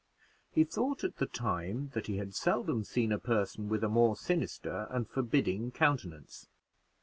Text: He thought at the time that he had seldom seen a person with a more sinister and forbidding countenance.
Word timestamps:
He 0.49 0.63
thought 0.63 1.03
at 1.03 1.17
the 1.17 1.27
time 1.27 1.89
that 1.93 2.07
he 2.07 2.17
had 2.17 2.33
seldom 2.33 2.83
seen 2.83 3.11
a 3.11 3.19
person 3.19 3.69
with 3.69 3.83
a 3.83 3.87
more 3.87 4.15
sinister 4.15 4.87
and 4.89 5.07
forbidding 5.07 5.69
countenance. 5.69 6.47